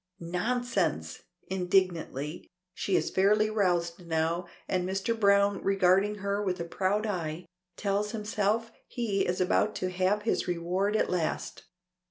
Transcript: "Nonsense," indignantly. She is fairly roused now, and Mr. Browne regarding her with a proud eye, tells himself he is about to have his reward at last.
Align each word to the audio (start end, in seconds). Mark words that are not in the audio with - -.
"Nonsense," 0.19 1.21
indignantly. 1.45 2.49
She 2.73 2.95
is 2.95 3.11
fairly 3.11 3.51
roused 3.51 4.03
now, 4.07 4.47
and 4.67 4.83
Mr. 4.89 5.13
Browne 5.19 5.61
regarding 5.61 6.15
her 6.15 6.41
with 6.41 6.59
a 6.59 6.65
proud 6.65 7.05
eye, 7.05 7.45
tells 7.77 8.09
himself 8.09 8.71
he 8.87 9.27
is 9.27 9.39
about 9.39 9.75
to 9.75 9.91
have 9.91 10.23
his 10.23 10.47
reward 10.47 10.95
at 10.95 11.07
last. 11.11 11.65